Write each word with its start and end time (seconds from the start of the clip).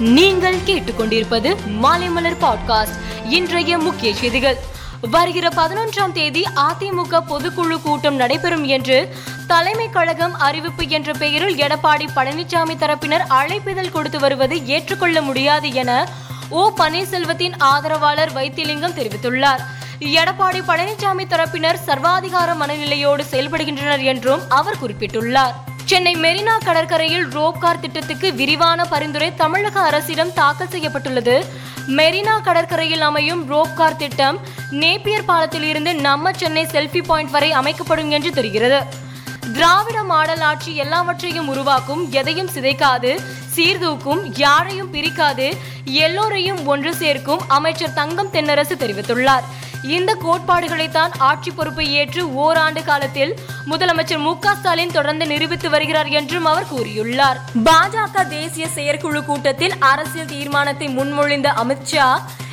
நீங்கள் 0.00 0.56
கேட்டுக்கொண்டிருப்பது 0.56 1.56
மாலைமலர் 1.82 2.36
பாட்காஸ்ட். 2.40 3.24
இன்றைய 3.24 3.78
முக்கிய 3.78 4.14
செய்திகள். 4.14 4.56
வருகிற 5.10 5.48
பதினொன்றாம் 5.48 6.12
தேதி 6.12 6.42
அதிமுக 6.42 7.20
பொதுக்குழு 7.28 7.82
கூட்டம் 7.82 8.14
நடைபெறும் 8.14 8.64
என்று 8.64 9.14
தலைமை 9.46 9.90
கழகம் 9.90 10.34
அறிவிப்பு 10.34 10.88
என்ற 10.88 11.12
பெயரில் 11.12 11.56
எடப்பாடி 11.56 12.08
பழனிசாமி 12.16 12.76
தரப்பினர் 12.76 13.24
அழைப்பிதழ் 13.28 13.90
கொடுத்து 13.90 14.18
வருவது 14.18 14.66
ஏற்றுக்கொள்ள 14.66 15.20
முடியாது 15.22 15.72
என 15.72 16.08
ஓ. 16.48 16.70
பன்னீர்செல்வத்தின் 16.76 17.54
ஆதரவாளர் 17.58 18.32
வைத்திலிங்கம் 18.32 18.94
தெரிவித்துள்ளார். 18.94 19.60
எடப்பாடி 20.00 20.62
பழனிசாமி 20.68 21.24
தரப்பினர் 21.24 21.78
சர்வாதிகார 21.86 22.54
மனநிலையோடு 22.54 23.24
செயல்படுகின்றனர் 23.30 24.02
என்றும் 24.02 24.40
அவர் 24.48 24.76
குறிப்பிட்டுள்ளார். 24.82 25.52
சென்னை 25.90 26.12
மெரினா 26.16 26.54
கடற்கரையில் 26.64 27.26
ரோப்கார் 27.34 27.80
திட்டத்துக்கு 27.80 28.28
விரிவான 28.34 28.84
பரிந்துரை 28.84 29.34
தமிழக 29.34 29.80
அரசிடம் 29.80 30.32
தாக்கல் 30.32 30.70
செய்யப்பட்டுள்ளது. 30.70 31.34
மெரினா 31.98 32.34
கடற்கரையில் 32.46 33.00
அமையும் 33.00 33.42
ரோப்கார் 33.52 33.96
திட்டம் 33.96 34.38
நேப்பியர் 34.70 35.24
பாலத்தில் 35.24 35.62
இருந்து 35.62 35.94
நம்ம 36.06 36.32
சென்னை 36.32 36.64
செல்ஃபி 36.64 37.02
பாயிண்ட் 37.06 37.30
வரை 37.30 37.52
அமைக்கப்படும் 37.52 38.10
என்று 38.10 38.30
தெரிகிறது. 38.30 38.80
திராவிட 39.52 40.02
மாடல் 40.02 40.40
ஆட்சி 40.40 40.76
எல்லாவற்றையும் 40.76 41.48
உருவாக்கும் 41.48 42.02
எதையும் 42.10 42.50
சிதைக்காது 42.54 43.12
சீர்தூக்கும் 43.54 44.22
யாரையும் 44.36 44.92
பிரிக்காது 44.92 45.46
எல்லோரையும் 45.84 46.66
ஒன்று 46.66 46.94
சேர்க்கும் 46.94 47.44
அமைச்சர் 47.48 47.92
தங்கம் 47.92 48.32
தென்னரசு 48.32 48.76
தெரிவித்துள்ளார். 48.82 49.46
இந்த 49.88 50.10
கோட்பாடுகளைத்தான் 50.24 51.12
ஆட்சி 51.18 51.50
பொறுப்பை 51.50 51.92
ஏற்று 51.92 52.22
ஓராண்டு 52.34 52.84
காலத்தில் 52.84 53.32
முதலமைச்சர் 53.70 54.22
மு 54.26 54.32
ஸ்டாலின் 54.42 54.92
தொடர்ந்து 54.92 55.26
நிரூபித்து 55.26 55.70
வருகிறார் 55.70 56.06
என்றும் 56.06 56.44
அவர் 56.44 56.70
கூறியுள்ளார். 56.72 57.38
பாஜக 57.64 58.28
தேசிய 58.28 58.68
செயற்குழு 58.68 59.24
கூட்டத்தில் 59.24 59.74
அரசியல் 59.78 60.32
தீர்மானத்தை 60.34 60.88
முன்மொழிந்த 60.88 61.50
அமித்ஷா 61.62 62.08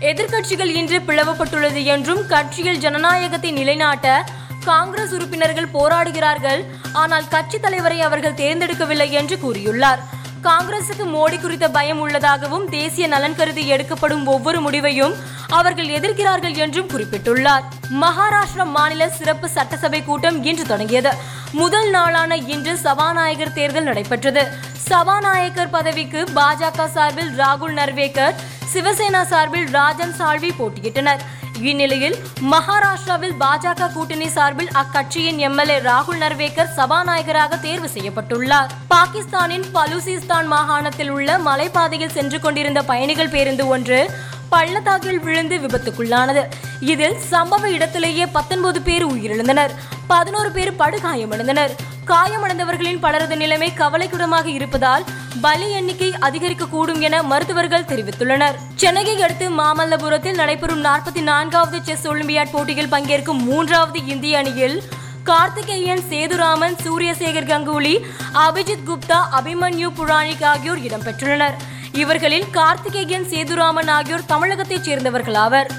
எதிர்க்கட்சிகள் 0.00 0.74
இன்று 0.80 0.98
பிளவுபட்டுள்ளது 0.98 1.84
என்றும் 1.84 2.26
கட்சியில் 2.26 2.78
ஜனநாயகத்தை 2.78 3.50
நிலைநாட்ட 3.50 4.24
காங்கிரஸ் 4.64 5.12
உறுப்பினர்கள் 5.12 5.74
போராடுகிறார்கள். 5.74 6.62
ஆனால் 6.92 7.28
கட்சி 7.28 7.58
தலைவரை 7.58 8.00
அவர்கள் 8.00 8.38
தேர்ந்தெடுக்கவில்லை 8.42 9.10
என்று 9.10 9.38
கூறியுள்ளார். 9.44 10.00
காங்கிரசுக்கு 10.42 11.04
மோடி 11.14 11.40
குறித்த 11.40 11.68
பயம் 11.68 12.00
உள்ளதாகவும் 12.00 12.68
தேசிய 12.68 13.06
நலன் 13.06 13.34
கருதி 13.34 13.66
எடுக்கப்படும் 13.66 14.26
ஒவ்வொரு 14.26 14.60
முடிவையும் 14.60 15.14
அவர்கள் 15.48 15.86
எதிர்க்கிறார்கள் 15.86 16.56
என்றும் 16.56 16.88
குறிப்பிட்டுள்ளார். 16.88 17.64
மகாராஷ்டிரா 18.00 18.64
மாநில 18.64 19.08
சிறப்பு 19.08 19.48
சட்டசபை 19.48 20.04
கூட்டம் 20.04 20.44
இன்று 20.44 20.66
தொடங்கியது. 20.66 21.12
முதல் 21.52 21.90
நாளான 21.90 22.36
இன்று 22.36 22.76
சபாநாயகர் 22.76 23.52
தேர்தல் 23.52 23.84
நடைபெற்றது. 23.84 24.52
சபாநாயகர் 24.88 25.70
பதவிக்கு 25.70 26.24
பாஜக 26.34 26.86
சார்பில் 26.86 27.32
ராகுல் 27.38 27.76
நர்வேக்கர் 27.80 28.34
சிவசேனா 28.74 29.22
சார்பில் 29.22 29.68
ராஜன் 29.70 30.14
சால்வி 30.18 30.50
போட்டியிட்டனர். 30.58 31.20
இந்நிலையில் 31.62 32.16
மகாராஷ்டிராவில் 32.42 33.34
பாஜக 33.40 33.92
கூட்டணி 33.92 34.28
சார்பில் 34.28 34.68
அக்கட்சியின் 34.74 35.36
எம்எல்ஏ 35.36 35.78
ராகுல் 35.78 36.20
நர்வேக்கர் 36.20 36.68
சபாநாயகராக 36.76 37.60
தேர்வு 37.60 37.88
செய்யப்பட்டுள்ளார். 37.94 38.66
பாகிஸ்தானின் 38.88 39.64
பலூசிஸ்தான் 39.74 40.46
மாகாணத்தில் 40.46 41.08
உள்ள 41.08 41.38
மலைப்பாதையில் 41.38 42.10
சென்று 42.10 42.40
கொண்டிருந்த 42.40 42.82
பயணிகள் 42.82 43.28
பேருந்து 43.28 43.66
ஒன்று 43.66 44.10
பள்ளத்தாக்கில் 44.50 45.20
விழுந்து 45.20 45.58
விபத்துக்குள்ளானது. 45.58 46.44
இதில் 46.80 47.16
சம்பவ 47.30 47.64
இடத்திலேயே 47.64 48.26
பத்தொன்பது 48.26 48.82
பேர் 48.82 49.06
உயிரிழந்தனர். 49.06 49.70
பதினோரு 50.06 50.50
பேர் 50.50 50.72
படுகாயமடைந்தனர். 50.72 51.70
காயமடைந்தவர்களின் 52.08 52.98
பலரது 53.00 53.36
நிலைமை 53.36 53.72
கவலைக்கிடமாக 53.76 54.46
இருப்பதால் 54.46 55.04
பலி 55.40 55.70
எண்ணிக்கை 55.70 56.12
அதிகரிக்கக்கூடும் 56.20 57.00
என 57.00 57.22
மருத்துவர்கள் 57.22 57.84
தெரிவித்துள்ளனர். 57.84 58.54
சென்னையை 58.74 59.22
அடுத்து 59.22 59.50
மாமல்லபுரத்தில் 59.50 60.34
நடைபெறும் 60.34 60.84
நாற்பத்தி 60.84 61.22
நான்காவது 61.22 61.78
செஸ் 61.82 62.08
ஒலிம்பியாட் 62.08 62.52
போட்டியில் 62.52 62.92
பங்கேற்கும் 62.92 63.42
மூன்றாவது 63.42 64.06
இந்திய 64.06 64.38
அணியில் 64.38 64.82
கார்த்திகேயன் 65.22 66.02
சேதுராமன் 66.08 66.76
சூரியசேகர் 66.84 67.46
கங்குலி 67.46 68.00
அபிஜித் 68.34 68.86
குப்தா 68.86 69.20
அபிமன்யு 69.40 69.90
புராணிக் 69.94 70.44
ஆகியோர் 70.44 70.78
இடம்பெற்றுள்ளனர். 70.78 71.54
இவர்களில் 71.92 72.50
கார்த்திகேயன் 72.50 73.28
சேதுராமன் 73.28 73.88
ஆகியோர் 73.88 74.26
தமிழகத்தைச் 74.28 74.88
சேர்ந்தவர்களாவர். 74.88 75.70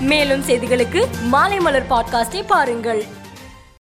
மேலும் 0.00 0.44
செய்திகளுக்கு 0.44 1.04
மாலை 1.22 1.60
மலர் 1.60 1.90
பாட்காஸ்டை 1.90 2.46
பாருங்கள். 2.46 3.04